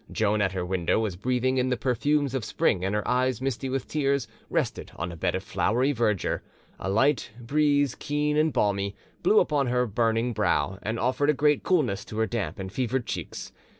[0.11, 3.69] Joan at her window was breathing in the perfumes of spring, and her eyes misty
[3.69, 6.41] with tears rested on a bed of flowery verdure;
[6.79, 11.69] a light breeze, keen and balmy, blew upon her burning brow and offered a grateful
[11.75, 13.51] coolness to her damp and fevered cheeks.